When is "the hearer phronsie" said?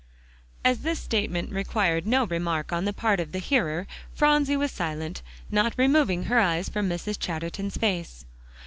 3.33-4.57